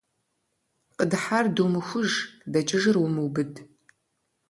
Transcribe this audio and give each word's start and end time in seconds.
Къыдыхьэр 0.97 1.45
думыхуж, 1.55 2.11
дэкӀыжыр 2.51 2.97
умыубыд. 3.03 3.53